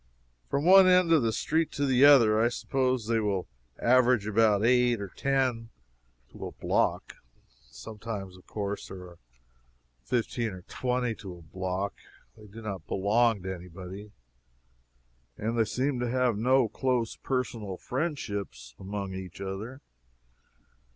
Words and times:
From 0.49 0.65
one 0.65 0.87
end 0.87 1.11
of 1.11 1.21
the 1.21 1.31
street 1.31 1.71
to 1.73 1.85
the 1.85 2.05
other, 2.05 2.41
I 2.43 2.47
suppose 2.49 3.05
they 3.05 3.19
will 3.19 3.45
average 3.79 4.25
about 4.25 4.65
eight 4.65 4.99
or 4.99 5.09
ten 5.09 5.69
to 6.31 6.47
a 6.47 6.51
block. 6.53 7.17
Sometimes, 7.69 8.35
of 8.35 8.47
course, 8.47 8.87
there 8.87 9.03
are 9.09 9.19
fifteen 10.03 10.53
or 10.53 10.63
twenty 10.63 11.13
to 11.17 11.37
a 11.37 11.41
block. 11.43 11.97
They 12.35 12.47
do 12.47 12.63
not 12.63 12.87
belong 12.87 13.43
to 13.43 13.53
any 13.53 13.67
body, 13.67 14.11
and 15.37 15.55
they 15.55 15.65
seem 15.65 15.99
to 15.99 16.09
have 16.09 16.35
no 16.35 16.67
close 16.67 17.15
personal 17.17 17.77
friendships 17.77 18.73
among 18.79 19.13
each 19.13 19.39
other. 19.39 19.81